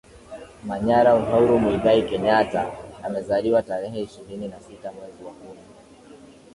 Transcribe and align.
Manyara 0.67 1.11
Uhuru 1.19 1.55
Muigai 1.63 2.01
Kenyatta 2.09 2.63
amezaliwa 3.05 3.61
tarehe 3.63 4.01
ishirini 4.01 4.47
na 4.47 4.59
sita 4.59 4.91
mwezi 4.91 5.23
wa 5.23 5.31
kumi 5.31 5.59